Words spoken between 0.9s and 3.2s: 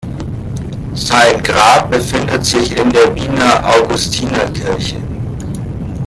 Sein Grab befindet sich in der